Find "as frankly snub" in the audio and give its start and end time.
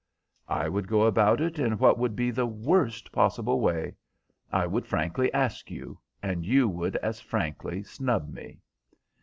6.95-8.27